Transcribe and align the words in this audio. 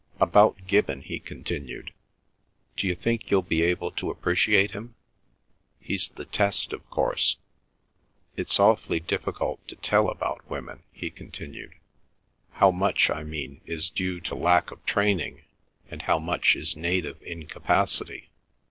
"About 0.19 0.65
Gibbon," 0.65 1.01
he 1.01 1.19
continued. 1.19 1.93
"D'you 2.75 2.95
think 2.95 3.29
you'll 3.29 3.43
be 3.43 3.61
able 3.61 3.91
to 3.91 4.09
appreciate 4.09 4.71
him? 4.71 4.95
He's 5.79 6.09
the 6.09 6.25
test, 6.25 6.73
of 6.73 6.83
course. 6.89 7.37
It's 8.35 8.59
awfully 8.59 8.99
difficult 8.99 9.67
to 9.67 9.75
tell 9.75 10.09
about 10.09 10.49
women," 10.49 10.81
he 10.91 11.11
continued, 11.11 11.75
"how 12.53 12.71
much, 12.71 13.11
I 13.11 13.21
mean, 13.23 13.61
is 13.67 13.91
due 13.91 14.19
to 14.21 14.33
lack 14.33 14.71
of 14.71 14.83
training, 14.87 15.43
and 15.87 16.01
how 16.01 16.17
much 16.17 16.55
is 16.55 16.75
native 16.75 17.21
incapacity. 17.21 18.31